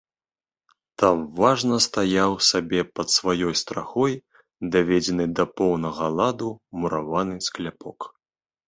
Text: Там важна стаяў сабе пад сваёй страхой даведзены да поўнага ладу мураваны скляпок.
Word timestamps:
Там 1.01 1.19
важна 1.43 1.77
стаяў 1.87 2.31
сабе 2.49 2.81
пад 3.01 3.07
сваёй 3.17 3.53
страхой 3.63 4.19
даведзены 4.77 5.25
да 5.43 5.47
поўнага 5.63 6.13
ладу 6.23 6.49
мураваны 6.81 7.35
скляпок. 7.53 8.13